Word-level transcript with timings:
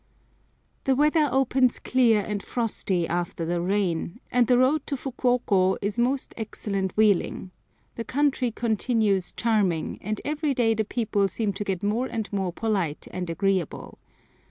The 0.85 0.95
weather 0.95 1.29
opens 1.31 1.77
clear 1.77 2.21
and 2.21 2.41
frosty 2.41 3.07
after 3.07 3.45
the 3.45 3.61
rain, 3.61 4.19
and 4.31 4.47
the 4.47 4.57
road 4.57 4.87
to 4.87 4.97
Fukuoko 4.97 5.77
is 5.79 5.99
most 5.99 6.33
excellent 6.35 6.97
wheeling; 6.97 7.51
the 7.93 8.03
country 8.03 8.49
continues 8.49 9.31
charming, 9.31 9.99
and 10.01 10.19
every 10.25 10.55
day 10.55 10.73
the 10.73 10.83
people 10.85 11.27
seem 11.27 11.53
to 11.53 11.63
get 11.63 11.83
more 11.83 12.07
and 12.07 12.33
more 12.33 12.51
polite 12.51 13.07
and 13.11 13.29
agreeable. 13.29 13.99